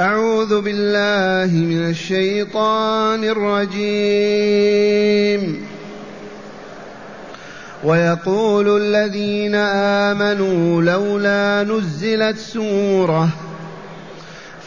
أعوذ 0.00 0.60
بالله 0.60 1.56
من 1.56 1.90
الشيطان 1.90 3.24
الرجيم. 3.24 4.88
ويقول 7.84 8.82
الذين 8.82 9.54
آمنوا 9.54 10.82
لولا 10.82 11.64
نزلت 11.64 12.38
سورة 12.38 13.28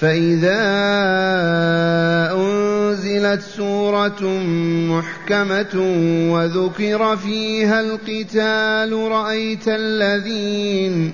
فإذا 0.02 0.62
أنزلت 2.36 3.41
سورة 3.41 4.23
محكمة 4.89 5.75
وذكر 6.32 7.18
فيها 7.18 7.82
القتال 7.82 8.93
رأيت 8.93 9.68
الذين 9.68 11.13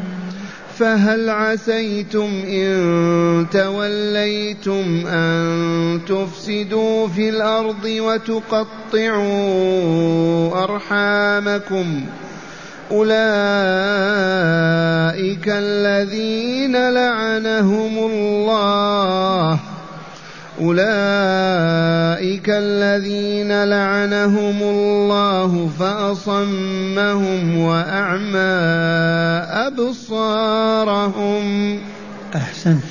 فهل 0.81 1.29
عسيتم 1.29 2.43
إن 2.47 3.45
توليتم 3.51 5.07
أن 5.07 5.99
تفسدوا 6.07 7.07
في 7.07 7.29
الأرض 7.29 7.85
وتقطعوا 7.85 9.23
أرحامكم؟ 10.63 12.05
أولئك 12.91 13.11
الذين 15.47 16.89
لعنهم 16.89 17.97
الله. 17.97 19.59
أولئك 20.61 22.49
الذين 22.49 23.63
لعنهم 23.63 24.61
الله 24.61 25.69
فأصمهم 25.79 27.57
وأعمى 27.57 28.61
أبصارهم. 29.67 31.45
أحسنت. 32.35 32.83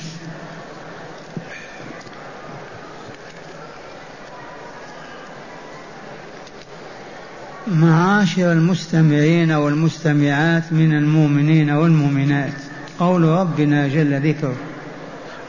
معاشر 7.67 8.51
المستمعين 8.51 9.51
والمستمعات 9.51 10.73
من 10.73 10.97
المؤمنين 10.97 11.69
والمؤمنات 11.69 12.53
قول 12.99 13.23
ربنا 13.23 13.87
جل 13.87 14.29
ذكره. 14.29 14.55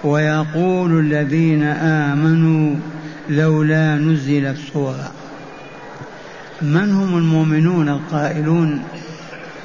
ويقول 0.04 1.00
الذين 1.00 1.62
آمنوا 1.62 2.76
لولا 3.28 3.96
نزلت 3.96 4.56
سورة 4.72 5.10
من 6.62 6.92
هم 6.92 7.18
المؤمنون 7.18 7.88
القائلون 7.88 8.82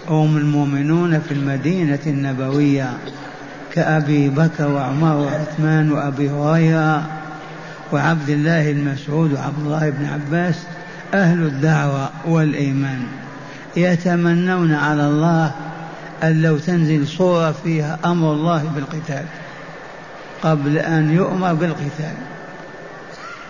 هم 0.10 0.38
المؤمنون 0.38 1.20
في 1.20 1.34
المدينة 1.34 2.00
النبوية؟ 2.08 2.94
كأبي 3.74 4.30
بكر 4.30 4.72
وعمر 4.72 5.16
وعثمان 5.16 5.92
وأبي 5.92 6.30
هريرة 6.30 7.08
وعبد 7.94 8.30
الله 8.30 8.72
المسعود 8.72 9.34
وعبد 9.34 9.66
الله 9.66 9.90
بن 9.90 10.06
عباس 10.06 10.56
أهل 11.14 11.44
الدعوة 11.44 12.10
والإيمان. 12.26 13.04
يتمنون 13.78 14.74
على 14.74 15.08
الله 15.08 15.52
أن 16.24 16.42
لو 16.42 16.58
تنزل 16.58 17.08
صورة 17.08 17.52
فيها 17.52 18.00
أمر 18.06 18.34
الله 18.34 18.64
بالقتال. 18.76 19.26
قبل 20.42 20.78
أن 20.78 21.12
يؤمر 21.12 21.54
بالقتال. 21.54 22.16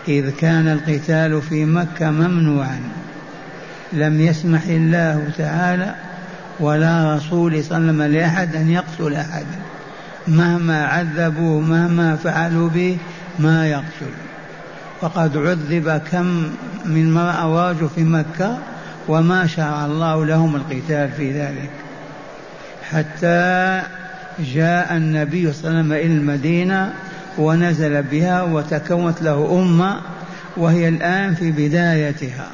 إذ 0.08 0.30
كان 0.30 0.68
القتال 0.68 1.42
في 1.42 1.64
مكة 1.64 2.10
ممنوعا. 2.10 2.80
لم 3.92 4.20
يسمح 4.20 4.62
الله 4.64 5.30
تعالى 5.38 5.94
ولا 6.60 7.14
رسول 7.16 7.64
صلى 7.64 7.76
الله 7.78 7.88
عليه 7.88 7.88
وسلم 7.88 8.02
لأحد 8.02 8.56
أن 8.56 8.70
يقتل 8.70 9.14
أحدا 9.14 9.58
مهما 10.28 10.86
عذبوه 10.86 11.60
مهما 11.60 12.16
فعلوا 12.16 12.68
به 12.68 12.98
ما 13.38 13.66
يقتل. 13.66 14.12
وقد 15.02 15.36
عذب 15.36 16.02
كم 16.12 16.50
من 16.84 17.16
امرأة 17.16 17.48
واجوا 17.48 17.88
في 17.88 18.04
مكة 18.04 18.58
وما 19.08 19.46
شرع 19.46 19.86
الله 19.86 20.26
لهم 20.26 20.56
القتال 20.56 21.10
في 21.16 21.32
ذلك. 21.32 21.70
حتى 22.90 23.82
جاء 24.40 24.96
النبي 24.96 25.52
صلى 25.52 25.70
الله 25.70 25.78
عليه 25.78 25.80
وسلم 25.80 25.92
إلى 25.92 26.18
المدينة 26.18 26.92
ونزل 27.38 28.02
بها 28.02 28.42
وتكونت 28.42 29.22
له 29.22 29.62
أمة 29.62 30.00
وهي 30.56 30.88
الآن 30.88 31.34
في 31.34 31.50
بدايتها. 31.50 32.46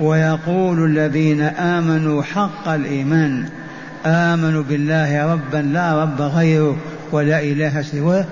ويقول 0.00 0.84
الذين 0.84 1.40
آمنوا 1.42 2.22
حق 2.22 2.68
الإيمان 2.68 3.48
آمنوا 4.06 4.62
بالله 4.62 5.32
ربا 5.32 5.56
لا 5.56 6.02
رب 6.02 6.22
غيره 6.22 6.76
ولا 7.12 7.40
إله 7.42 7.82
سواه 7.82 8.24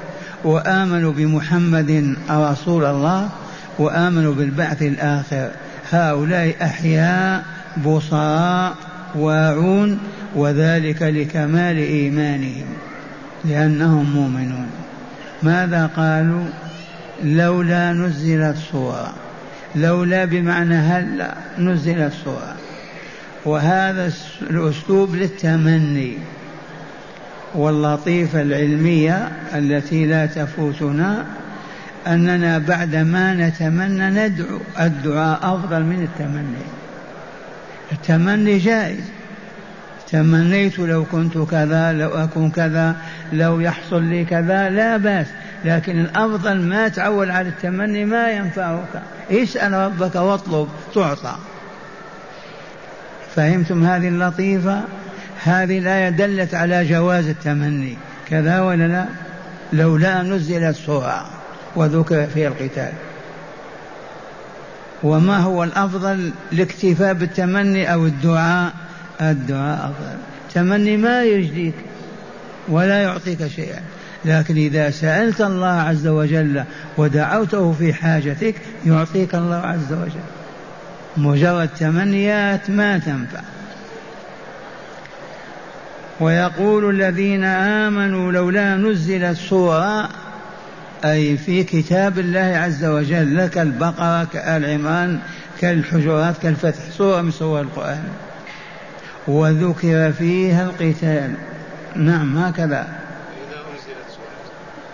وآمنوا 0.45 1.13
بمحمد 1.13 2.17
رسول 2.31 2.85
الله 2.85 3.29
وآمنوا 3.79 4.35
بالبعث 4.35 4.83
الآخر. 4.83 5.51
هؤلاء 5.91 6.55
أحياء 6.63 7.45
بصراء. 7.87 8.75
واعون 9.17 9.99
وذلك 10.35 11.03
لكمال 11.03 11.77
إيمانهم 11.77 12.67
لأنهم 13.45 14.15
مؤمنون. 14.15 14.71
ماذا 15.43 15.87
قالوا؟ 15.97 16.45
لولا 17.25 17.93
نزلت 17.93 18.57
صورة 18.73 19.15
لولا 19.75 20.25
بمعنى 20.25 20.75
هلا 20.75 21.35
نزلت 21.59 22.13
صورة 22.25 22.57
وهذا 23.45 24.13
الأسلوب 24.51 25.15
للتمني 25.15 26.19
واللطيفة 27.55 28.43
العلمية 28.43 29.29
التي 29.55 30.07
لا 30.07 30.27
تفوتنا 30.27 31.25
أننا 32.07 32.59
بعد 32.59 32.97
ما 32.97 33.35
نتمنى 33.35 34.11
ندعو 34.11 34.59
الدعاء 34.81 35.39
أفضل 35.43 35.83
من 35.83 36.03
التمني. 36.03 36.67
التمني 37.93 38.59
جائز. 38.59 39.05
تمنيت 40.11 40.79
لو 40.79 41.05
كنت 41.05 41.39
كذا 41.39 41.93
لو 41.93 42.09
أكون 42.09 42.51
كذا 42.51 42.97
لو 43.33 43.61
يحصل 43.61 44.03
لي 44.03 44.25
كذا 44.25 44.69
لا 44.69 44.97
بأس. 44.97 45.27
لكن 45.65 46.01
الأفضل 46.01 46.61
ما 46.61 46.89
تعول 46.89 47.31
على 47.31 47.49
التمني 47.49 48.05
ما 48.05 48.31
ينفعك. 48.31 49.03
اسأل 49.31 49.73
ربك 49.73 50.15
واطلب 50.15 50.69
تعطى. 50.95 51.37
فهمتم 53.35 53.85
هذه 53.85 54.09
اللطيفة؟ 54.09 54.81
هذه 55.45 55.79
الآية 55.79 56.09
دلت 56.09 56.55
على 56.55 56.85
جواز 56.85 57.29
التمني. 57.29 57.97
كذا 58.29 58.61
ولا 58.61 58.89
لا؟ 58.89 59.07
لولا 59.73 60.23
نزلت 60.23 60.77
سورة 60.77 61.27
وذكر 61.77 62.27
في 62.27 62.47
القتال. 62.47 62.93
وما 65.03 65.39
هو 65.39 65.65
الأفضل 65.65 66.31
الاكتفاء 66.53 67.15
بالتمني 67.15 67.93
أو 67.93 68.07
الدعاء؟ 68.07 68.73
الدعاء 69.21 69.79
أفضل. 69.79 70.17
تمني 70.55 70.97
ما 70.97 71.25
يجديك 71.25 71.75
ولا 72.69 73.03
يعطيك 73.03 73.47
شيئا. 73.47 73.81
لكن 74.25 74.57
إذا 74.57 74.91
سألت 74.91 75.41
الله 75.41 75.67
عز 75.67 76.07
وجل 76.07 76.65
ودعوته 76.97 77.73
في 77.73 77.95
حاجتك 77.95 78.55
يعطيك 78.87 79.35
الله 79.35 79.57
عز 79.57 79.93
وجل. 79.93 80.27
مجرد 81.17 81.69
تمنيات 81.79 82.71
ما 82.71 82.99
تنفع. 82.99 83.41
ويقول 86.21 86.91
الذين 86.91 87.45
آمنوا 87.45 88.33
لولا 88.33 88.77
نزلت 88.77 89.37
سورة 89.37 90.09
أي 91.05 91.37
في 91.37 91.65
كتاب 91.65 92.19
الله 92.19 92.41
عز 92.41 92.85
وجل 92.85 93.47
كالبقرة 93.47 94.25
كآل 94.25 94.65
عمران 94.65 95.19
كالحجرات 95.61 96.39
كالفتح. 96.43 96.83
سورة 96.99 97.23
من 97.23 97.31
سور 97.31 97.61
القرآن. 97.61 98.05
وذكر 99.29 100.13
فيها 100.13 100.65
القتال. 100.65 101.35
نعم 101.97 102.39
هكذا. 102.39 102.87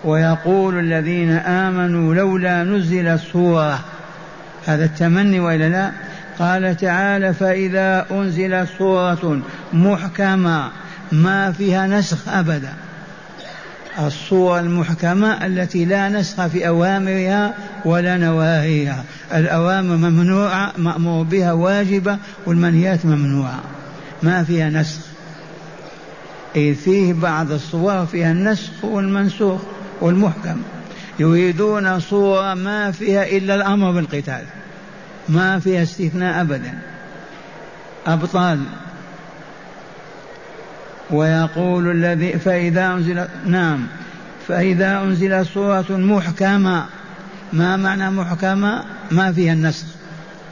ويقول 0.03 0.79
الذين 0.79 1.31
آمنوا 1.31 2.15
لولا 2.15 2.63
نزلت 2.63 3.21
سورة. 3.21 3.79
هذا 4.65 4.85
التمني 4.85 5.39
وإلا 5.39 5.69
لا؟ 5.69 5.91
قال 6.39 6.77
تعالى 6.77 7.33
فإذا 7.33 8.05
أنزلت 8.11 8.69
سورة 8.77 9.41
محكمة 9.73 10.69
ما 11.11 11.51
فيها 11.51 11.87
نسخ 11.87 12.29
أبدا. 12.29 12.73
الصور 13.99 14.59
المحكمة 14.59 15.45
التي 15.45 15.85
لا 15.85 16.09
نسخ 16.09 16.47
في 16.47 16.67
أوامرها 16.67 17.53
ولا 17.85 18.17
نواهيها. 18.17 19.03
الأوامر 19.33 19.95
ممنوعة 19.95 20.73
مأمور 20.77 21.23
بها 21.23 21.53
واجبة 21.53 22.17
والمنهيات 22.45 23.05
ممنوعة. 23.05 23.59
ما 24.23 24.43
فيها 24.43 24.69
نسخ. 24.69 24.99
إذ 26.55 26.75
فيه 26.75 27.13
بعض 27.13 27.51
الصور 27.51 28.05
فيها 28.05 28.31
النسخ 28.31 28.71
والمنسوخ 28.83 29.61
والمحكم. 30.01 30.61
يريدون 31.19 31.99
صورة 31.99 32.53
ما 32.53 32.91
فيها 32.91 33.23
إلا 33.27 33.55
الأمر 33.55 33.91
بالقتال. 33.91 34.43
ما 35.29 35.59
فيها 35.59 35.83
استثناء 35.83 36.41
أبدا. 36.41 36.73
أبطال 38.07 38.59
ويقول 41.13 41.91
الذي 41.91 42.39
فإذا 42.39 42.85
أنزل 42.85 43.27
نعم. 43.45 43.87
فإذا 44.47 44.97
أنزل 44.97 45.45
سورة 45.45 45.85
محكمة 45.89 46.85
ما 47.53 47.77
معنى 47.77 48.09
محكمة؟ 48.09 48.83
ما 49.11 49.31
فيها 49.31 49.53
النسخ. 49.53 49.85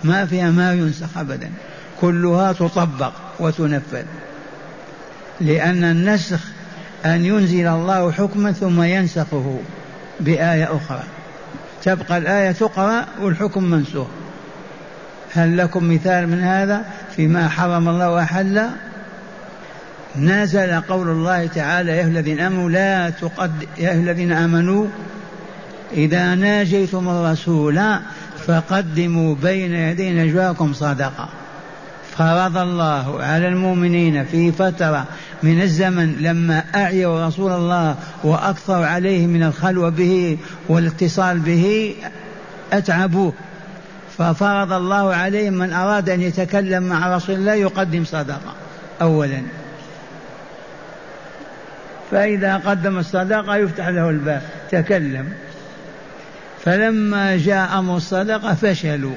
ما 0.03 0.25
فيها 0.25 0.51
ما 0.51 0.73
ينسخ 0.73 1.17
أبدا. 1.17 1.49
كلها 2.01 2.53
تطبق 2.53 3.13
وتنفذ. 3.39 4.03
لأن 5.41 5.83
النسخ 5.83 6.39
أن 7.05 7.25
ينزل 7.25 7.67
الله 7.67 8.11
حكما 8.11 8.51
ثم 8.51 8.81
ينسخه 8.81 9.59
بآية 10.19 10.75
أخرى. 10.75 11.03
تبقى 11.83 12.17
الآية 12.17 12.51
تقرأ 12.51 13.05
والحكم 13.21 13.63
منسوخ. 13.63 14.07
هل 15.33 15.57
لكم 15.57 15.93
مثال 15.93 16.27
من 16.27 16.39
هذا؟ 16.43 16.85
فيما 17.15 17.49
حرم 17.49 17.89
الله 17.89 18.09
وأحل 18.09 18.69
نزل 20.15 20.81
قول 20.81 21.09
الله 21.09 21.47
تعالى 21.47 21.97
يا 21.97 22.03
الذين 22.03 22.39
آمنوا 22.39 22.69
لا 22.69 23.09
تقد 23.09 23.51
يا 23.77 23.93
الذين 23.93 24.31
آمنوا 24.31 24.87
إذا 25.93 26.35
ناجيتم 26.35 27.09
الرسول 27.09 27.81
فقدموا 28.47 29.35
بين 29.35 29.73
يدي 29.73 30.09
نجواكم 30.09 30.73
صدقة. 30.73 31.29
فرض 32.17 32.57
الله 32.57 33.23
على 33.23 33.47
المؤمنين 33.47 34.25
في 34.25 34.51
فترة 34.51 35.05
من 35.43 35.61
الزمن 35.61 36.15
لما 36.21 36.63
أعيوا 36.75 37.27
رسول 37.27 37.51
الله 37.51 37.95
واكثروا 38.23 38.85
عليه 38.85 39.27
من 39.27 39.43
الخلوة 39.43 39.89
به 39.89 40.37
والاتصال 40.69 41.39
به 41.39 41.95
أتعبوه. 42.73 43.33
ففرض 44.17 44.73
الله 44.73 45.13
عليهم 45.13 45.53
من 45.53 45.73
أراد 45.73 46.09
أن 46.09 46.21
يتكلم 46.21 46.83
مع 46.83 47.15
رسول 47.15 47.35
الله 47.35 47.53
يقدم 47.53 48.05
صدقة 48.05 48.53
اولا. 49.01 49.41
فإذا 52.11 52.57
قدم 52.57 52.97
الصدقة 52.97 53.55
يفتح 53.55 53.87
له 53.87 54.09
الباب. 54.09 54.41
تكلم. 54.71 55.33
فلما 56.63 57.37
جاء 57.37 57.79
أمر 57.79 57.97
الصدقة 57.97 58.53
فشلوا 58.53 59.15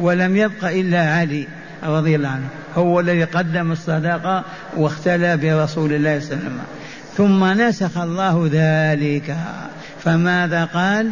ولم 0.00 0.36
يبق 0.36 0.64
إلا 0.64 1.14
علي 1.14 1.46
رضي 1.84 2.16
الله 2.16 2.28
عنه 2.28 2.48
هو 2.76 3.00
الذي 3.00 3.24
قدم 3.24 3.72
الصدقة 3.72 4.44
واختلى 4.76 5.36
برسول 5.36 5.92
الله 5.92 6.20
صلى 6.20 6.32
الله 6.32 6.44
عليه 6.44 6.46
وسلم. 6.46 6.58
ثم 7.16 7.44
نسخ 7.44 7.98
الله 7.98 8.48
ذلك. 8.52 9.36
فماذا 10.04 10.64
قال؟ 10.64 11.10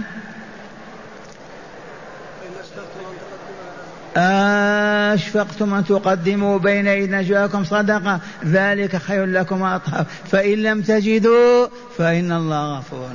أشفقتم 4.17 5.75
أن 5.75 5.85
تقدموا 5.85 6.59
بين 6.59 6.87
أيدي 6.87 7.13
نجواكم 7.17 7.65
صدقة 7.65 8.21
ذلك 8.45 8.97
خير 8.97 9.25
لكم 9.25 9.63
أطهر 9.63 10.05
فإن 10.31 10.59
لم 10.59 10.83
تجدوا 10.83 11.67
فإن 11.99 12.33
الله 12.33 12.79
غفور 12.79 13.09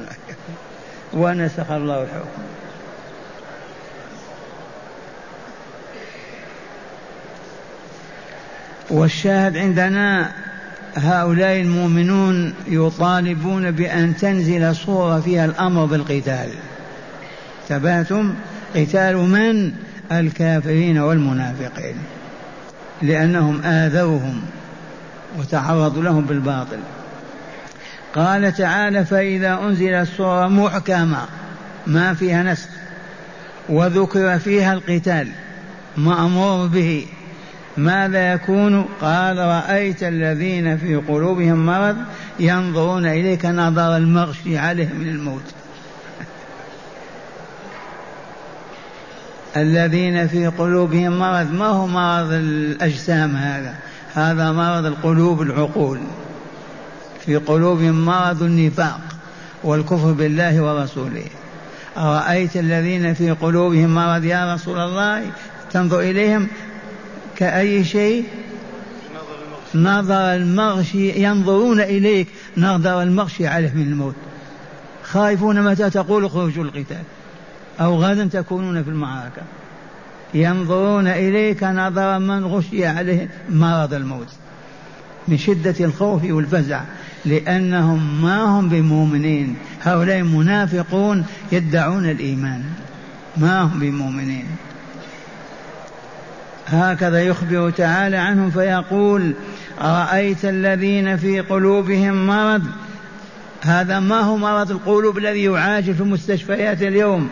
ونسخ 1.13 1.71
الله 1.71 2.03
الحكم. 2.03 2.41
والشاهد 8.89 9.57
عندنا 9.57 10.31
هؤلاء 10.95 11.61
المؤمنون 11.61 12.53
يطالبون 12.67 13.71
بأن 13.71 14.17
تنزل 14.17 14.75
صورة 14.75 15.19
فيها 15.19 15.45
الأمر 15.45 15.85
بالقتال. 15.85 16.49
تباتم 17.69 18.33
قتال 18.75 19.17
من؟ 19.17 19.71
الكافرين 20.11 20.97
والمنافقين 20.97 21.95
لأنهم 23.01 23.61
آذوهم 23.61 24.41
وتعرضوا 25.37 26.03
لهم 26.03 26.25
بالباطل. 26.25 26.77
قال 28.15 28.53
تعالى 28.53 29.05
فإذا 29.05 29.59
أنزل 29.63 29.93
السورة 29.93 30.47
محكمة 30.47 31.17
ما 31.87 32.13
فيها 32.13 32.43
نسخ 32.43 32.69
وذكر 33.69 34.39
فيها 34.39 34.73
القتال 34.73 35.27
مأمور 35.97 36.67
به 36.67 37.05
ماذا 37.77 38.33
يكون؟ 38.33 38.85
قال 39.01 39.37
رأيت 39.37 40.03
الذين 40.03 40.77
في 40.77 40.95
قلوبهم 40.95 41.65
مرض 41.65 41.97
ينظرون 42.39 43.05
إليك 43.05 43.45
نظر 43.45 43.97
المغشي 43.97 44.57
عليه 44.57 44.93
من 44.93 45.07
الموت 45.07 45.53
الذين 49.57 50.27
في 50.27 50.47
قلوبهم 50.47 51.19
مرض 51.19 51.51
ما 51.51 51.67
هو 51.67 51.87
مرض 51.87 52.31
الأجسام 52.31 53.35
هذا؟ 53.35 53.75
هذا 54.13 54.51
مرض 54.51 54.85
القلوب 54.85 55.41
العقول. 55.41 55.99
في 57.25 57.35
قلوبهم 57.35 58.05
مرض 58.05 58.43
النفاق 58.43 58.99
والكفر 59.63 60.11
بالله 60.11 60.61
ورسوله. 60.61 61.25
أرأيت 61.97 62.57
الذين 62.57 63.13
في 63.13 63.31
قلوبهم 63.31 63.95
مرض 63.95 64.23
يا 64.23 64.53
رسول 64.53 64.79
الله؟ 64.79 65.23
تنظر 65.71 65.99
إليهم 65.99 66.47
كأي 67.35 67.83
شيء؟ 67.83 68.25
نظر 69.75 70.35
المغشي 70.35 71.23
ينظرون 71.23 71.79
إليك. 71.79 72.27
نظر 72.57 73.01
المغشي 73.01 73.47
عليه 73.47 73.71
من 73.75 73.81
الموت. 73.81 74.15
خائفون 75.03 75.61
متى 75.61 75.89
تقول 75.89 76.29
خرجوا 76.29 76.63
القتال. 76.63 77.03
أو 77.79 78.03
غدا 78.03 78.25
تكونون 78.25 78.83
في 78.83 78.89
المعركة. 78.89 79.41
ينظرون 80.33 81.07
إليك 81.07 81.63
نظر 81.63 82.19
من 82.19 82.45
غشي 82.45 82.85
عليه 82.85 83.29
مرض 83.49 83.93
الموت 83.93 84.27
من 85.27 85.37
شدة 85.37 85.75
الخوف 85.85 86.23
والفزع 86.23 86.81
لأنهم 87.25 88.21
ما 88.21 88.43
هم 88.43 88.69
بمؤمنين. 88.69 89.55
هؤلاء 89.83 90.21
منافقون 90.21 91.25
يدعون 91.51 92.09
الإيمان. 92.09 92.63
ما 93.37 93.61
هم 93.61 93.79
بمؤمنين. 93.79 94.45
هكذا 96.67 97.23
يخبر 97.23 97.69
تعالى 97.69 98.17
عنهم 98.17 98.51
فيقول 98.51 99.33
أرأيت 99.81 100.45
الذين 100.45 101.17
في 101.17 101.39
قلوبهم 101.39 102.27
مرض. 102.27 102.63
هذا 103.61 103.99
ما 103.99 104.19
هو 104.19 104.37
مرض 104.37 104.71
القلوب 104.71 105.17
الذي 105.17 105.43
يعاجل 105.43 105.93
في 105.93 106.01
المستشفيات 106.01 106.81
اليوم؟ 106.81 107.29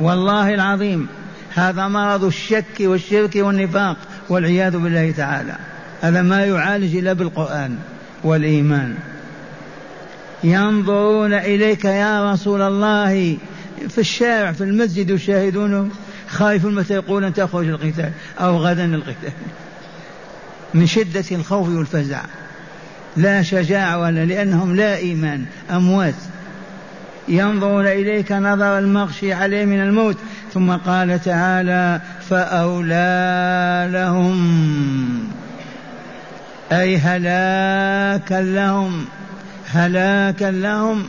والله 0.00 0.54
العظيم 0.54 1.06
هذا 1.54 1.88
مرض 1.88 2.24
الشك 2.24 2.80
والشرك 2.80 3.36
والنفاق 3.36 3.96
والعياذ 4.28 4.76
بالله 4.76 5.10
تعالى. 5.10 5.56
هذا 6.02 6.22
ما 6.22 6.44
يعالج 6.44 6.96
إلا 6.96 7.12
بالقرآن 7.12 7.78
والإيمان. 8.24 8.94
ينظرون 10.44 11.32
إليك 11.32 11.84
يا 11.84 12.32
رسول 12.32 12.62
الله 12.62 13.36
في 13.88 13.98
الشارع 13.98 14.52
في 14.52 14.64
المسجد 14.64 15.10
يشاهدونه 15.10 15.88
خايف 16.28 16.64
متى 16.64 16.94
يقول 16.94 17.24
أن 17.24 17.34
تخرج 17.34 17.68
القتال 17.68 18.10
أو 18.40 18.56
غدا 18.56 18.84
القتال. 18.84 19.32
من 20.74 20.86
شدة 20.86 21.24
الخوف 21.32 21.68
والفزع. 21.68 22.20
لا 23.16 23.42
شجاعة 23.42 23.98
ولا 23.98 24.24
لأنهم 24.24 24.76
لا 24.76 24.96
إيمان 24.96 25.44
أموات. 25.70 26.14
ينظرون 27.28 27.86
إليك 27.86 28.32
نظر 28.32 28.78
المغشي 28.78 29.32
عليه 29.32 29.64
من 29.64 29.80
الموت. 29.80 30.16
ثم 30.54 30.72
قال 30.72 31.22
تعالى 31.22 32.00
فأولى 32.28 33.88
لهم. 33.92 35.28
أي 36.72 36.96
هلاكا 36.96 38.42
لهم. 38.42 39.04
هلاكا 39.72 40.50
لهم. 40.50 41.06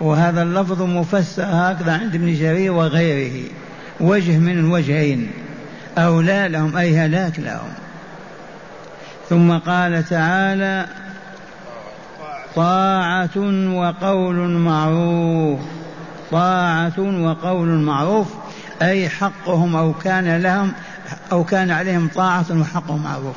وهذا 0.00 0.42
اللفظ 0.42 0.82
مفسر 0.82 1.44
هكذا 1.44 1.92
عند 1.92 2.14
ابن 2.14 2.34
جرير 2.34 2.72
وغيره. 2.72 3.44
وجه 4.00 4.38
من 4.38 4.58
الوجهين 4.58 5.30
أولى 5.98 6.48
لهم 6.48 6.76
أي 6.76 6.98
هلاك 6.98 7.40
لهم. 7.40 7.72
ثم 9.28 9.58
قال 9.58 10.04
تعالى 10.04 10.86
طاعة 12.56 13.38
وقول 13.74 14.36
معروف. 14.50 15.60
طاعة 16.30 16.98
وقول 16.98 17.68
معروف 17.68 18.26
أي 18.82 19.08
حقهم 19.08 19.76
أو 19.76 19.92
كان 19.92 20.42
لهم 20.42 20.72
أو 21.32 21.44
كان 21.44 21.70
عليهم 21.70 22.08
طاعة 22.14 22.46
وحقهم 22.50 23.02
معروف. 23.02 23.36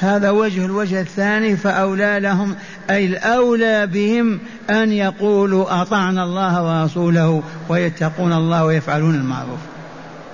هذا 0.00 0.30
وجه 0.30 0.64
الوجه 0.64 1.00
الثاني 1.00 1.56
فأولى 1.56 2.20
لهم 2.20 2.54
أي 2.90 3.06
الأولى 3.06 3.86
بهم 3.86 4.38
أن 4.70 4.92
يقولوا 4.92 5.82
أطعنا 5.82 6.24
الله 6.24 6.62
ورسوله 6.62 7.42
ويتقون 7.68 8.32
الله 8.32 8.64
ويفعلون 8.64 9.14
المعروف. 9.14 9.60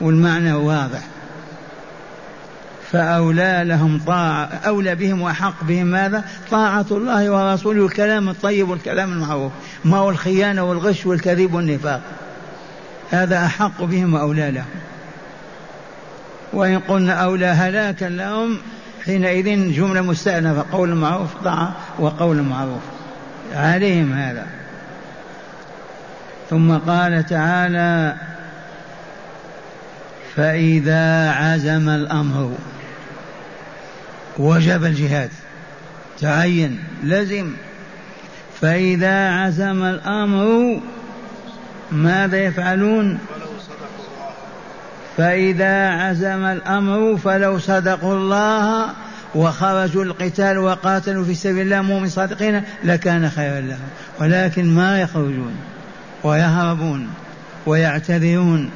والمعنى 0.01 0.53
واضح. 0.53 1.12
فأولى 2.93 3.63
لهم 3.67 4.01
طاعة 4.07 4.49
أولى 4.67 4.95
بهم 4.95 5.23
وأحق 5.23 5.65
بهم 5.65 5.87
ماذا؟ 5.87 6.25
طاعة 6.51 6.87
الله 6.91 7.31
ورسوله 7.31 7.87
الكلام 7.87 8.29
الطيب 8.29 8.69
والكلام 8.69 9.13
المعروف 9.13 9.53
ما 9.85 9.97
هو 9.97 10.11
الخيانة 10.11 10.63
والغش 10.63 11.07
والكذب 11.07 11.55
والنفاق. 11.55 12.01
هذا 13.11 13.47
أحق 13.47 13.83
بهم 13.83 14.15
وأولى 14.15 14.51
لهم. 14.51 14.67
وإن 16.53 16.79
قلنا 16.79 17.13
أولى 17.13 17.47
هلاكا 17.47 18.05
لهم 18.05 18.59
حينئذ 19.05 19.73
جملة 19.73 20.01
مستأنفة 20.01 20.65
قول 20.73 20.95
معروف 20.95 21.35
طاعة 21.45 21.77
وقول 21.99 22.43
معروف. 22.43 22.83
عليهم 23.55 24.13
هذا. 24.13 24.47
ثم 26.51 26.79
قال 26.79 27.27
تعالى 27.27 28.15
فإذا 30.37 31.31
عزم 31.31 31.89
الأمر. 31.89 32.57
وجب 34.39 34.85
الجهاد. 34.85 35.31
تعين 36.21 36.79
لزم 37.05 37.53
فإذا 38.61 39.31
عزم 39.31 39.83
الأمر 39.85 40.81
ماذا 41.93 42.45
يفعلون؟ 42.45 43.19
فإذا 45.17 45.91
عزم 45.91 46.45
الأمر 46.45 47.17
فلو 47.17 47.59
صدقوا 47.59 48.15
الله 48.15 48.91
وخرجوا 49.35 50.05
القتال 50.05 50.59
وقاتلوا 50.59 51.25
في 51.25 51.35
سبيل 51.35 51.61
الله 51.61 51.83
مؤمن 51.83 52.09
صادقين 52.09 52.62
لكان 52.85 53.31
خيرا 53.31 53.61
لهم. 53.61 53.89
ولكن 54.21 54.75
ما 54.75 55.01
يخرجون؟ 55.01 55.55
ويهربون 56.25 57.11
ويعتذرون 57.67 58.71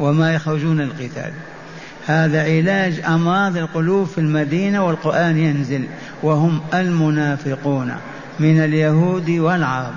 وما 0.00 0.34
يخرجون 0.34 0.80
القتال. 0.80 1.32
هذا 2.06 2.42
علاج 2.42 3.00
أمراض 3.06 3.56
القلوب 3.56 4.06
في 4.06 4.18
المدينة 4.18 4.86
والقرآن 4.86 5.38
ينزل 5.38 5.84
وهم 6.22 6.60
المنافقون 6.74 7.94
من 8.40 8.64
اليهود 8.64 9.30
والعرب. 9.30 9.94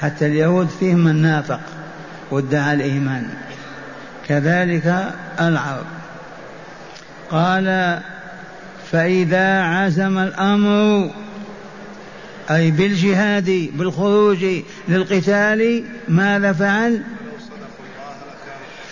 حتى 0.00 0.26
اليهود 0.26 0.68
فيهم 0.68 0.98
من 0.98 1.22
نافق 1.22 1.60
وادعى 2.30 2.74
الإيمان. 2.74 3.28
كذلك 4.28 5.14
العرب. 5.40 5.86
قال 7.30 8.00
فإذا 8.92 9.62
عزم 9.62 10.18
الأمر 10.18 11.10
أي 12.50 12.70
بالجهاد 12.70 13.70
بالخروج 13.74 14.46
للقتال 14.88 15.84
ماذا 16.08 16.52
فعل؟ 16.52 17.02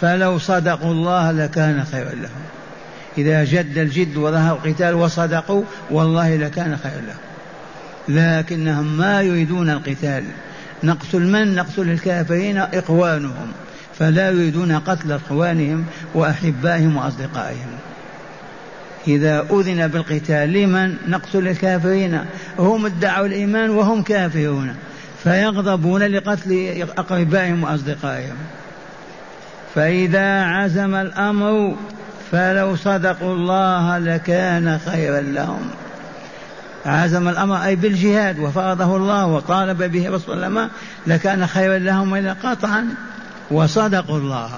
فلو 0.01 0.39
صدقوا 0.39 0.91
الله 0.91 1.31
لكان 1.31 1.85
خيرا 1.85 2.11
لهم. 2.11 2.43
إذا 3.19 3.45
جد 3.45 3.79
الجد 3.79 4.17
وظهر 4.17 4.53
القتال 4.65 4.95
وصدقوا 4.95 5.63
والله 5.91 6.37
لكان 6.37 6.77
خيرا 6.83 7.01
لهم. 7.01 7.17
لكنهم 8.09 8.97
ما 8.97 9.23
يريدون 9.23 9.71
القتال. 9.71 10.25
نقتل 10.83 11.21
من؟ 11.21 11.55
نقتل 11.55 11.91
الكافرين 11.91 12.59
إخوانهم. 12.59 13.53
فلا 13.99 14.31
يريدون 14.31 14.73
قتل 14.73 15.13
إخوانهم 15.13 15.85
وأحبائهم 16.15 16.97
وأصدقائهم. 16.97 17.71
إذا 19.09 19.47
أذن 19.51 19.89
بالقتال 19.89 20.53
لمن؟ 20.53 20.97
نقتل 21.09 21.49
الكافرين. 21.49 22.21
هم 22.59 22.87
ادعوا 22.87 23.27
الإيمان 23.27 23.71
وهم 23.71 24.03
كافرون. 24.03 24.75
فيغضبون 25.25 26.03
لقتل 26.03 26.85
أقربائهم 26.99 27.65
وأصدقائهم. 27.65 28.37
فإذا 29.79 30.43
عزم 30.45 30.95
الأمر 30.95 31.77
فلو 32.33 32.77
صدقوا 32.77 33.35
الله 33.35 33.99
لكان 33.99 34.79
خيرا 34.79 35.21
لهم. 35.21 35.71
عزم 36.87 37.29
الأمر 37.29 37.65
أي 37.65 37.77
بالجهاد 37.77 38.39
وفرضه 38.39 38.97
الله 38.97 39.27
وطالب 39.27 39.83
به 39.83 40.11
رسول 40.11 40.45
الله 40.45 40.71
لكان 41.07 41.47
خيرا 41.47 41.79
لهم 41.79 42.15
إلا 42.15 42.33
قطعا 42.33 42.89
وصدقوا 43.51 44.19
الله 44.19 44.51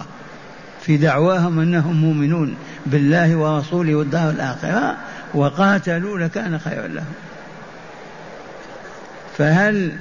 في 0.82 0.96
دعواهم 0.96 1.60
أنهم 1.60 1.96
مؤمنون 1.96 2.56
بالله 2.86 3.36
ورسوله 3.36 3.94
والدار 3.94 4.30
الآخرة 4.30 4.96
وقاتلوا 5.34 6.18
لكان 6.18 6.58
خيرا 6.58 6.86
لهم. 6.86 7.14
فهل 9.38 9.92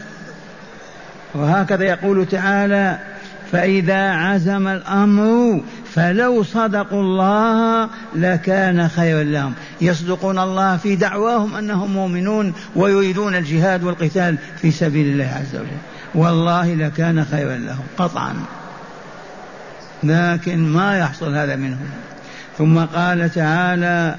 وهكذا 1.33 1.83
يقول 1.83 2.25
تعالى 2.25 2.99
فإذا 3.51 4.11
عزم 4.11 4.67
الأمر 4.67 5.61
فلو 5.93 6.43
صدقوا 6.43 7.01
الله 7.01 7.89
لكان 8.15 8.87
خيرا 8.87 9.23
لهم. 9.23 9.53
يصدقون 9.81 10.39
الله 10.39 10.77
في 10.77 10.95
دعواهم 10.95 11.55
أنهم 11.55 11.93
مؤمنون 11.93 12.53
ويريدون 12.75 13.35
الجهاد 13.35 13.83
والقتال 13.83 14.37
في 14.61 14.71
سبيل 14.71 15.07
الله 15.07 15.25
عز 15.25 15.55
وجل. 15.55 15.67
والله 16.15 16.75
لكان 16.75 17.25
خيرا 17.25 17.57
لهم 17.57 17.83
قطعا. 17.97 18.33
لكن 20.03 20.69
ما 20.69 20.99
يحصل 20.99 21.35
هذا 21.35 21.55
منهم. 21.55 21.89
ثم 22.57 22.79
قال 22.79 23.29
تعالى 23.29 24.15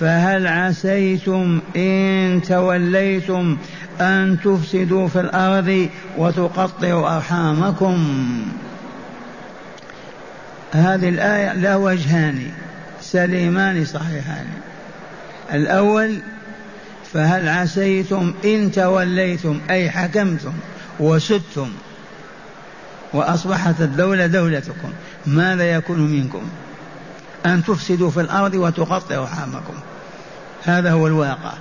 فهل 0.00 0.46
عسيتم 0.46 1.60
إن 1.76 2.40
توليتم 2.48 3.56
أن 4.00 4.36
تفسدوا 4.44 5.08
في 5.08 5.20
الأرض 5.20 5.88
وتقطعوا 6.18 7.16
أرحامكم؟ 7.16 8.06
هذه 10.72 11.08
الآية 11.08 11.52
لا 11.52 11.76
وجهان 11.76 12.50
سليمان 13.00 13.84
صحيحان. 13.84 14.46
الأول 15.52 16.18
فهل 17.12 17.48
عسيتم 17.48 18.34
إن 18.44 18.72
توليتم 18.72 19.60
أي 19.70 19.90
حكمتم 19.90 20.52
وسدتم 21.00 21.70
وأصبحت 23.12 23.80
الدولة 23.80 24.26
دولتكم 24.26 24.92
ماذا 25.26 25.64
يكون 25.64 26.00
منكم؟ 26.00 26.42
أن 27.46 27.64
تفسدوا 27.64 28.10
في 28.10 28.20
الأرض 28.20 28.54
وتقطعوا 28.54 29.22
أرحامكم 29.22 29.74
هذا 30.64 30.92
هو 30.92 31.06
الواقع. 31.06 31.52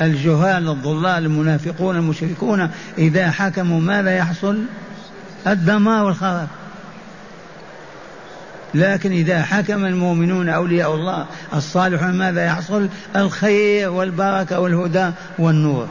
الجهال 0.00 0.68
الضلال 0.68 1.24
المنافقون 1.24 1.96
المشركون 1.96 2.70
إذا 2.98 3.30
حكموا 3.30 3.80
ماذا 3.80 4.16
يحصل؟ 4.16 4.62
الدمار 5.46 6.04
والخراب. 6.04 6.48
لكن 8.76 9.12
إذا 9.12 9.42
حكم 9.42 9.84
المؤمنون 9.84 10.48
أولياء 10.48 10.94
الله 10.94 11.26
الصالحون 11.54 12.10
ماذا 12.10 12.46
يحصل؟ 12.46 12.88
الخير 13.16 13.90
والبركة 13.90 14.60
والهدى 14.60 15.10
والنور. 15.38 15.88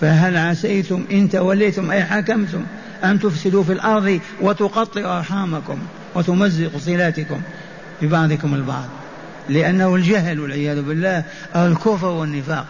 فهل 0.00 0.36
عسيتم 0.36 1.04
إن 1.10 1.30
توليتم 1.30 1.90
أي 1.90 2.04
حكمتم 2.04 2.62
أن 3.04 3.20
تفسدوا 3.20 3.64
في 3.64 3.72
الأرض 3.72 4.20
وتقطعوا 4.40 5.18
أرحامكم 5.18 5.78
وتمزقوا 6.14 6.80
صلاتكم 6.80 7.40
ببعضكم 8.02 8.54
البعض؟ 8.54 8.88
لأنه 9.48 9.94
الجهل 9.94 10.40
والعياذ 10.40 10.82
بالله 10.82 11.24
الكفر 11.56 12.06
والنفاق. 12.06 12.66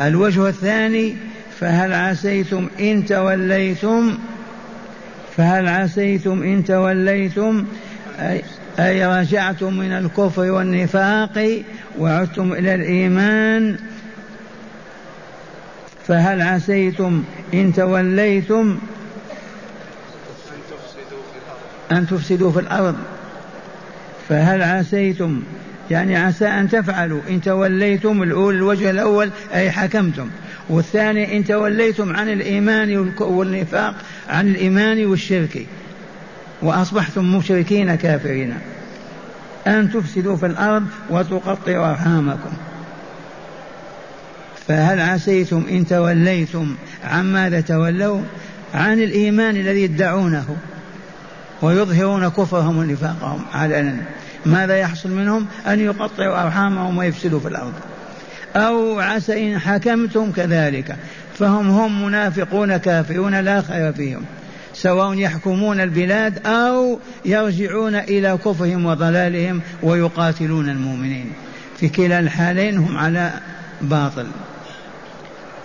الوجه 0.00 0.48
الثاني 0.48 1.16
فهل 1.60 1.92
عسيتم 1.92 2.68
إن 2.80 3.06
توليتم 3.06 4.18
فهل 5.38 5.68
عسيتم 5.68 6.42
إن 6.42 6.64
توليتم؟ 6.64 7.64
أي, 8.78 9.06
رجعتم 9.06 9.74
من 9.74 9.92
الكفر 9.92 10.50
والنفاق 10.50 11.62
وعدتم 11.98 12.52
إلى 12.52 12.74
الإيمان. 12.74 13.78
فهل 16.06 16.42
عسيتم 16.42 17.24
إن 17.54 17.72
توليتم 17.72 18.78
أن 21.92 22.06
تفسدوا 22.06 22.52
في 22.52 22.60
الأرض؟ 22.60 22.96
فهل 24.28 24.62
عسيتم؟ 24.62 25.42
يعني 25.90 26.16
عسى 26.16 26.46
أن 26.46 26.68
تفعلوا. 26.68 27.20
إن 27.30 27.40
توليتم 27.40 28.22
الأول 28.22 28.54
الوجه 28.54 28.90
الأول 28.90 29.30
أي 29.54 29.70
حكمتم. 29.70 30.28
والثاني 30.68 31.36
إن 31.36 31.44
توليتم 31.44 32.16
عن 32.16 32.28
الإيمان 32.28 33.12
والنفاق 33.20 33.94
عن 34.28 34.48
الإيمان 34.48 35.06
والشرك. 35.06 35.66
وأصبحتم 36.62 37.36
مشركين 37.36 37.94
كافرين. 37.94 38.54
أن 39.66 39.92
تفسدوا 39.92 40.36
في 40.36 40.46
الأرض 40.46 40.86
وتقطعوا 41.10 41.90
أرحامكم. 41.90 42.50
فهل 44.68 45.00
عسيتم 45.00 45.64
إن 45.70 45.86
توليتم 45.86 46.74
عن 47.04 47.32
ماذا 47.32 47.60
تولوا؟ 47.60 48.20
عن 48.74 49.02
الإيمان 49.02 49.56
الذي 49.56 49.82
يدعونه 49.82 50.56
ويظهرون 51.62 52.28
كفرهم 52.28 52.76
ونفاقهم 52.76 53.44
علنا 53.54 53.96
ماذا 54.46 54.78
يحصل 54.78 55.10
منهم؟ 55.10 55.46
أن 55.66 55.80
يقطعوا 55.80 56.42
أرحامهم 56.42 56.98
ويفسدوا 56.98 57.40
في 57.40 57.48
الأرض. 57.48 57.72
أو 58.56 59.00
عسى 59.00 59.52
إن 59.52 59.58
حكمتم 59.58 60.32
كذلك. 60.32 60.96
فهم 61.38 61.70
هم 61.70 62.04
منافقون 62.04 62.76
كافرون 62.76 63.40
لا 63.40 63.62
خير 63.62 63.92
فيهم. 63.92 64.24
سواء 64.74 65.14
يحكمون 65.14 65.80
البلاد 65.80 66.46
أو 66.46 66.98
يرجعون 67.24 67.94
إلى 67.94 68.38
كفرهم 68.44 68.86
وضلالهم 68.86 69.60
ويقاتلون 69.82 70.68
المؤمنين. 70.68 71.32
في 71.76 71.88
كلا 71.88 72.18
الحالين 72.18 72.78
هم 72.78 72.96
على 72.96 73.32
باطل. 73.80 74.26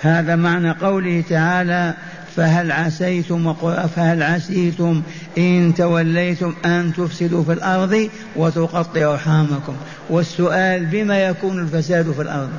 هذا 0.01 0.35
معنى 0.35 0.71
قوله 0.71 1.23
تعالى 1.29 1.93
فهل 2.35 2.71
عسيتم 2.71 3.53
فهل 3.95 4.23
عسيتم 4.23 5.01
إن 5.37 5.73
توليتم 5.77 6.53
أن 6.65 6.93
تفسدوا 6.97 7.43
في 7.43 7.53
الأرض 7.53 8.09
وتقطعوا 8.35 9.13
أرحامكم؟ 9.13 9.75
والسؤال 10.09 10.85
بما 10.85 11.19
يكون 11.23 11.59
الفساد 11.59 12.11
في 12.11 12.21
الأرض؟ 12.21 12.49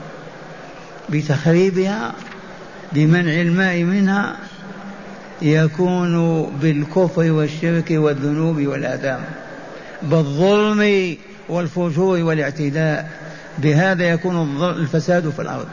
بتخريبها 1.08 2.12
بمنع 2.92 3.40
الماء 3.40 3.82
منها 3.82 4.36
يكون 5.42 6.42
بالكفر 6.62 7.32
والشرك 7.32 7.90
والذنوب 7.90 8.66
والآثام. 8.66 9.20
بالظلم 10.02 11.16
والفجور 11.48 12.18
والاعتداء. 12.18 13.10
بهذا 13.58 14.04
يكون 14.04 14.62
الفساد 14.62 15.30
في 15.30 15.42
الأرض. 15.42 15.66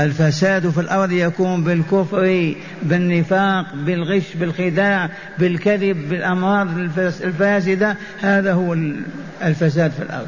الفساد 0.00 0.70
في 0.70 0.80
الأرض 0.80 1.12
يكون 1.12 1.64
بالكفر 1.64 2.54
بالنفاق 2.82 3.74
بالغش 3.74 4.34
بالخداع 4.34 5.10
بالكذب 5.38 6.08
بالأمراض 6.08 6.68
الفاسدة. 6.98 7.96
هذا 8.20 8.52
هو 8.52 8.72
الفساد 9.42 9.90
في 9.90 10.02
الأرض. 10.02 10.26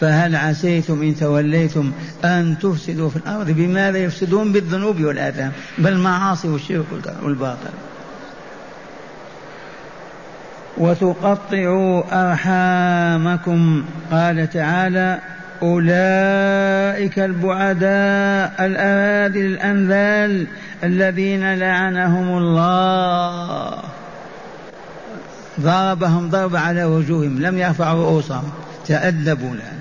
فهل 0.00 0.36
عسيتم 0.36 1.02
إن 1.02 1.16
توليتم 1.16 1.92
أن 2.24 2.56
تفسدوا 2.62 3.10
في 3.10 3.16
الأرض؟ 3.16 3.50
بماذا 3.50 3.98
يفسدون؟ 3.98 4.52
بالذنوب 4.52 5.00
والآثام 5.00 5.52
بالمعاصي 5.78 6.48
والشرك 6.48 6.84
والباطل. 7.22 7.70
وتقطعوا 10.78 12.02
أرحامكم. 12.30 13.84
قال 14.12 14.50
تعالى 14.50 15.20
أولئك 15.62 17.18
البعداء 17.18 18.66
الأراذل 18.66 19.46
الأنذال 19.46 20.46
الذين 20.84 21.54
لعنهم 21.54 22.38
الله. 22.38 23.78
ضربهم 25.60 26.30
ضرب 26.30 26.56
على 26.56 26.84
وجوههم 26.84 27.42
لم 27.42 27.58
يرفعوا 27.58 28.04
رؤوسهم. 28.04 28.52
تأدبوا 28.86 29.54
لهم 29.54 29.78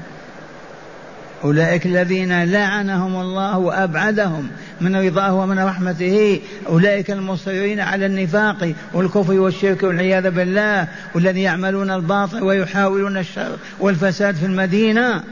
أولئك 1.43 1.85
الذين 1.85 2.43
لعنهم 2.43 3.21
الله 3.21 3.57
وأبعدهم 3.57 4.47
من 4.81 4.95
رضاه 4.95 5.33
ومن 5.33 5.59
رحمته. 5.59 6.39
أولئك 6.69 7.11
المصرين 7.11 7.79
على 7.79 8.05
النفاق 8.05 8.73
والكفر 8.93 9.33
والشرك 9.33 9.83
والعياذ 9.83 10.29
بالله 10.29 10.87
والذين 11.15 11.43
يعملون 11.43 11.91
الباطل 11.91 12.43
ويحاولون 12.43 13.17
الشر 13.17 13.57
والفساد 13.79 14.35
في 14.35 14.45
المدينة. 14.45 15.23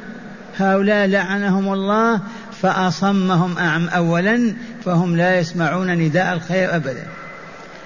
هؤلاء 0.61 1.07
لعنهم 1.07 1.73
الله 1.73 2.21
فأصمهم 2.61 3.57
أعم 3.57 3.87
أولا 3.89 4.53
فهم 4.85 5.17
لا 5.17 5.39
يسمعون 5.39 5.93
نداء 5.93 6.33
الخير 6.33 6.75
أبدا. 6.75 7.03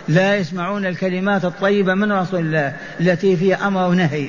لا 0.07 0.35
يسمعون 0.35 0.85
الكلمات 0.85 1.45
الطيبة 1.45 1.93
من 1.93 2.11
رسول 2.11 2.39
الله 2.39 2.73
التي 2.99 3.37
فيها 3.37 3.67
أمر 3.67 3.89
ونهي. 3.89 4.27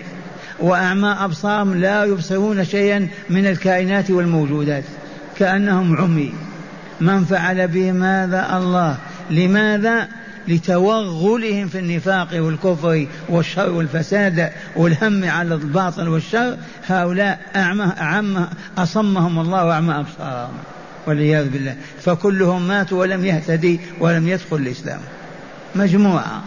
وأعمى 0.60 1.16
أبصارهم 1.20 1.74
لا 1.74 2.04
يبصرون 2.04 2.64
شيئا 2.64 3.08
من 3.30 3.46
الكائنات 3.46 4.10
والموجودات. 4.10 4.84
كأنهم 5.38 5.96
عمي. 5.96 6.32
من 7.00 7.24
فعل 7.24 7.68
بهم 7.68 8.02
هذا 8.02 8.56
الله؟ 8.56 8.96
لماذا 9.30 10.08
لتوغلهم 10.48 11.68
في 11.68 11.78
النفاق 11.78 12.28
والكفر 12.32 13.06
والشر 13.28 13.70
والفساد 13.70 14.50
والهم 14.76 15.24
على 15.24 15.54
الباطل 15.54 16.08
والشر 16.08 16.56
هؤلاء 16.86 17.40
أعمى 17.56 17.92
أعمى 18.00 18.48
أصمهم 18.78 19.38
الله 19.38 19.64
وأعمى 19.64 19.94
أبصارهم 19.94 20.54
والعياذ 21.06 21.48
بالله. 21.48 21.76
فكلهم 22.02 22.68
ماتوا 22.68 23.00
ولم 23.00 23.24
يهتدي 23.24 23.80
ولم 24.00 24.28
يدخل 24.28 24.56
الإسلام. 24.56 25.00
مجموعة 25.74 26.42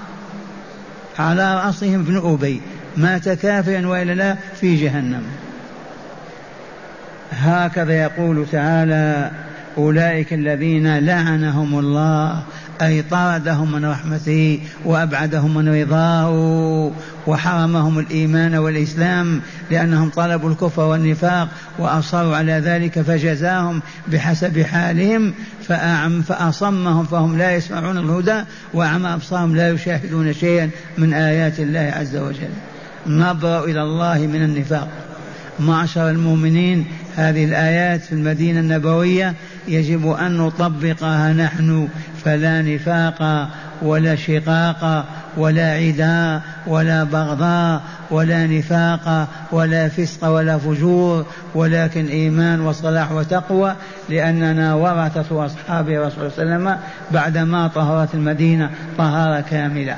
على 1.20 1.56
رأسهم 1.56 2.00
ابن 2.00 2.34
أبي. 2.34 2.62
مات 2.98 3.30
كافرا 3.30 3.88
وإلا 3.88 4.14
لا 4.14 4.36
في 4.60 4.76
جهنم. 4.76 5.24
هكذا 7.32 7.94
يقول 7.94 8.46
تعالى 8.52 9.32
أولئك 9.78 10.34
الذين 10.34 11.00
لعنهم 11.00 11.80
الله 11.80 12.44
اي 12.82 13.02
طردهم 13.02 13.72
من 13.72 13.86
رحمته 13.86 14.60
وأبعدهم 14.86 15.58
من 15.58 15.82
رضاه 15.82 16.32
وحرمهم 17.28 18.00
الإيمان 18.00 18.56
والإسلام 18.56 19.42
لأنهم 19.72 20.10
طلبوا 20.10 20.50
الكفر 20.50 20.82
والنفاق 20.82 21.50
وأصروا 21.80 22.36
على 22.36 22.54
ذلك 22.54 23.02
فجزاهم 23.02 23.82
بحسب 24.08 24.62
حالهم 24.62 25.34
فأعم 25.68 26.22
فأصمهم 26.22 27.06
فهم 27.06 27.38
لا 27.38 27.56
يسمعون 27.56 27.98
الهدى 27.98 28.44
وأعمى 28.74 29.14
أبصارهم 29.14 29.56
لا 29.56 29.70
يشاهدون 29.70 30.34
شيئا 30.34 30.70
من 30.98 31.14
آيات 31.14 31.60
الله 31.60 31.94
عز 31.96 32.16
وجل. 32.16 32.50
نبرأ 33.08 33.64
إلى 33.64 33.82
الله 33.84 34.18
من 34.18 34.44
النفاق. 34.44 34.90
معشر 35.60 36.10
المؤمنين 36.10 36.86
هذه 37.16 37.46
الآيات 37.46 38.02
في 38.02 38.12
المدينة 38.12 38.60
النبوية 38.60 39.34
يجب 39.68 40.12
أن 40.12 40.38
نطبقها 40.38 41.34
نحن 41.34 41.88
فلا 42.24 42.62
نفاق 42.62 43.50
ولا 43.82 44.16
شقاق 44.16 45.06
ولا 45.38 45.72
عداء 45.72 46.42
ولا 46.68 47.04
بغضاء 47.04 47.82
ولا 48.12 48.48
نفاق 48.48 49.28
ولا 49.52 49.90
فسق 49.90 50.28
ولا 50.28 50.58
فجور 50.58 51.26
ولكن 51.56 52.08
إيمان 52.08 52.62
وصلاح 52.62 53.12
وتقوى 53.12 53.76
لأننا 54.10 54.74
ورثة 54.74 55.46
أصحاب 55.46 55.90
رسول 55.90 55.98
الله 55.98 56.10
صلى 56.10 56.44
الله 56.44 56.56
عليه 56.56 56.66
وسلم 56.66 56.78
بعدما 57.12 57.68
طهرت 57.68 58.16
المدينة 58.16 58.70
طهارة 58.98 59.42
كاملة. 59.42 59.96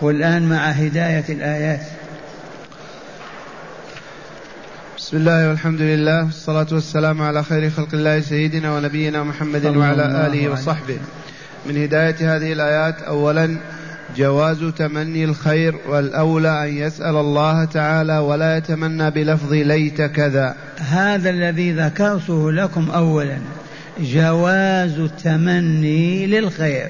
والآن 0.00 0.48
مع 0.48 0.56
هداية 0.56 1.24
الآيات. 1.28 1.80
بسم 5.10 5.18
الله 5.18 5.48
والحمد 5.48 5.80
لله 5.80 6.24
والصلاة 6.24 6.66
والسلام 6.72 7.22
على 7.22 7.44
خير 7.44 7.70
خلق 7.70 7.88
الله 7.92 8.20
سيدنا 8.20 8.76
ونبينا 8.76 9.22
محمد 9.22 9.66
وعلى 9.66 10.26
آله 10.26 10.48
وصحبه. 10.48 10.98
من 11.66 11.82
هداية 11.82 12.36
هذه 12.36 12.52
الآيات 12.52 13.02
أولا 13.02 13.56
جواز 14.16 14.64
تمني 14.78 15.24
الخير 15.24 15.74
والأولى 15.88 16.64
أن 16.68 16.76
يسأل 16.76 17.16
الله 17.16 17.64
تعالى 17.64 18.18
ولا 18.18 18.56
يتمنى 18.56 19.10
بلفظ 19.10 19.52
ليت 19.52 20.02
كذا. 20.02 20.56
هذا 20.78 21.30
الذي 21.30 21.72
ذكرته 21.72 22.52
لكم 22.52 22.90
أولا 22.90 23.38
جواز 24.00 24.98
التمني 24.98 26.26
للخير 26.26 26.88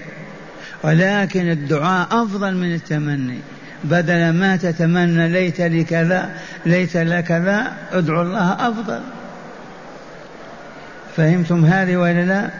ولكن 0.84 1.50
الدعاء 1.50 2.08
أفضل 2.24 2.54
من 2.54 2.74
التمني. 2.74 3.38
بدل 3.84 4.30
ما 4.30 4.56
تتمنى 4.56 5.28
ليت 5.28 5.60
لي 5.60 5.84
كذا 5.84 6.30
ليت 6.66 6.96
لك 6.96 7.24
كذا 7.24 7.72
ادعو 7.92 8.22
الله 8.22 8.68
أفضل. 8.68 9.00
فهمتم 11.16 11.64
هذه 11.64 11.96
ولا 11.96 12.24
لا؟ 12.24 12.50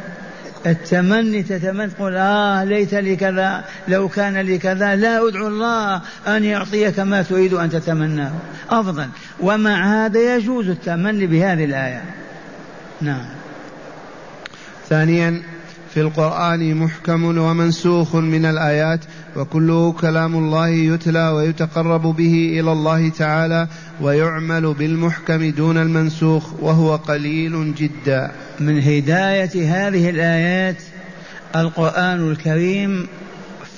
التمني 0.66 1.42
تتمنى 1.42 1.90
تقول 1.90 2.16
آه 2.16 2.64
ليت 2.64 2.94
لي 2.94 3.16
كذا 3.16 3.64
لو 3.88 4.08
كان 4.08 4.36
لي 4.36 4.58
كذا 4.58 4.96
لا 4.96 5.28
أدعو 5.28 5.46
الله 5.46 6.00
أن 6.26 6.44
يعطيك 6.44 7.00
ما 7.00 7.22
تريد 7.22 7.54
أن 7.54 7.70
تتمناه. 7.70 8.32
أفضل. 8.70 9.08
ومع 9.40 10.04
هذا 10.04 10.36
يجوز 10.36 10.68
التمني 10.68 11.26
بهذه 11.26 11.64
الآية. 11.64 12.02
نعم. 13.00 13.24
ثانيا 14.88 15.42
في 15.94 16.00
القرآن 16.00 16.74
محكم 16.74 17.38
ومنسوخ 17.38 18.16
من 18.16 18.44
الآيات 18.44 19.00
وكله 19.36 19.92
كلام 19.92 20.36
الله 20.36 20.68
يتلى 20.68 21.28
ويتقرب 21.28 22.02
به 22.02 22.60
إلى 22.60 22.72
الله 22.72 23.08
تعالى 23.08 23.68
ويعمل 24.00 24.74
بالمحكم 24.74 25.50
دون 25.50 25.76
المنسوخ 25.76 26.52
وهو 26.60 26.96
قليل 26.96 27.74
جدا. 27.74 28.30
من 28.60 28.82
هداية 28.82 29.50
هذه 29.54 30.10
الآيات 30.10 30.82
القرآن 31.56 32.30
الكريم 32.30 33.06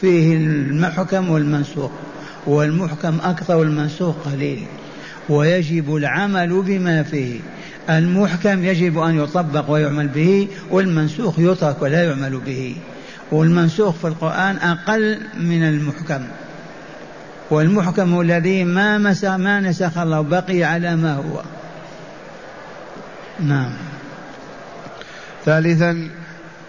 فيه 0.00 0.36
المحكم 0.36 1.30
والمنسوخ 1.30 1.90
والمحكم 2.46 3.18
أكثر 3.22 3.56
والمنسوخ 3.56 4.14
قليل 4.24 4.66
ويجب 5.28 5.96
العمل 5.96 6.62
بما 6.62 7.02
فيه. 7.02 7.40
المحكم 7.90 8.64
يجب 8.64 8.98
أن 8.98 9.18
يطبق 9.18 9.70
ويعمل 9.70 10.08
به 10.08 10.48
والمنسوخ 10.70 11.38
يترك 11.38 11.82
ولا 11.82 12.04
يعمل 12.04 12.40
به. 12.46 12.76
والمنسوخ 13.32 13.94
في 13.94 14.06
القرآن 14.06 14.56
أقل 14.56 15.18
من 15.40 15.62
المحكم. 15.62 16.22
والمحكم 17.50 18.20
الذي 18.20 18.64
ما 18.64 18.98
مسخ 18.98 19.28
ما 19.28 19.60
نسخ 19.60 19.98
الله 19.98 20.20
بقي 20.20 20.64
على 20.64 20.96
ما 20.96 21.14
هو. 21.14 21.42
نعم. 23.40 23.72
ثالثا 25.44 26.08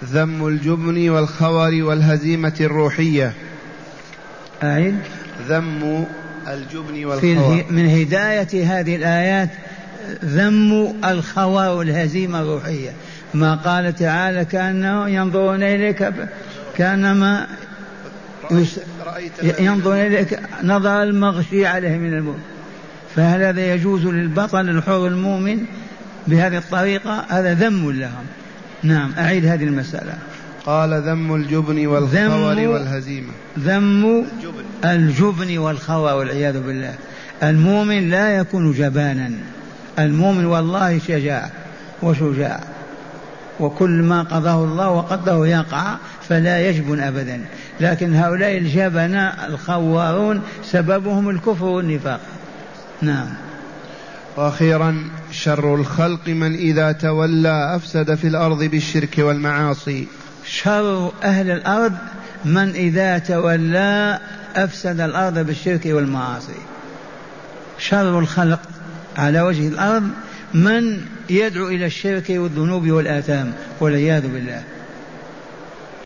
ذم 0.06 0.48
الجبن 0.48 1.10
والخور 1.10 1.72
والهزيمة 1.74 2.54
الروحية. 2.62 3.34
أعيد. 4.64 4.96
ذم 5.48 6.06
الجبن 6.48 7.06
والخور 7.06 7.66
من 7.70 7.90
هداية 7.90 8.80
هذه 8.80 8.96
الآيات 8.96 9.50
ذم 10.26 10.94
الخور 11.06 11.68
والهزيمة 11.68 12.42
الروحية. 12.42 12.92
ما 13.34 13.56
قال 13.56 13.96
تعالى 13.96 14.46
كأنه 14.46 15.10
ينظرون 15.10 15.64
إليك 15.64 16.14
كأنما 16.78 17.48
ينظر 19.60 19.94
إليك 19.94 20.40
نظر 20.64 21.04
المغشي 21.04 21.66
عليه 21.66 21.98
من 21.98 22.14
الموت. 22.14 22.40
فهل 23.16 23.44
هذا 23.44 23.74
يجوز 23.74 24.06
للبطل 24.06 24.70
الحر 24.70 25.08
المؤمن 25.08 25.66
بهذه 26.28 26.58
الطريقة؟ 26.58 27.26
هذا 27.30 27.54
ذم 27.54 27.92
لهم. 27.92 28.26
نعم 28.84 29.12
أعيد 29.18 29.46
هذه 29.46 29.64
المسألة. 29.64 30.14
قال 30.66 31.02
ذم 31.02 31.36
الجبن 31.36 31.88
والخور 31.88 32.68
والهزيمة. 32.68 33.32
ذم 33.60 34.26
الجبن. 34.86 35.58
والخور 35.58 36.14
والعياذ 36.14 36.60
بالله. 36.60 36.96
المؤمن 37.44 38.10
لا 38.10 38.38
يكون 38.38 38.72
جبانا. 38.72 39.32
المؤمن 40.00 40.46
والله 40.46 41.00
شجاع 41.00 41.50
وشجاع. 42.04 42.60
وكل 43.60 43.90
ما 43.90 44.24
قضاه 44.24 44.64
الله 44.64 44.90
وقدره 44.90 45.48
يقع 45.48 45.96
فلا 46.30 46.70
يجبن 46.70 47.00
أبدا. 47.00 47.42
لكن 47.80 48.16
هؤلاء 48.16 48.58
الجبناء 48.58 49.46
الخوارون 49.48 50.42
سببهم 50.64 51.30
الكفر 51.30 51.66
والنفاق. 51.66 52.20
نعم. 53.02 53.28
وأخيرا 54.38 55.10
شر 55.32 55.76
الخلق 55.76 56.28
من 56.28 56.56
إذا 56.56 56.92
تولى 56.92 57.76
أفسد 57.76 58.16
في 58.16 58.28
الأرض 58.28 58.64
بالشرك 58.64 59.16
والمعاصي. 59.18 60.08
شر 60.46 61.12
أهل 61.24 61.52
الأرض 61.52 61.94
من 62.46 62.70
إذا 62.70 63.18
تولى 63.18 64.20
أفسد 64.56 65.02
الأرض 65.02 65.40
بالشرك 65.40 65.86
والمعاصي. 65.86 66.62
شر 67.78 68.20
الخلق 68.20 68.60
على 69.18 69.42
وجه 69.42 69.68
الأرض 69.68 70.10
من 70.54 71.02
يدعو 71.30 71.68
إلى 71.68 71.86
الشرك 71.86 72.26
والذنوب 72.30 72.92
والآثام 72.92 73.54
والعياذ 73.80 74.28
بالله. 74.28 74.64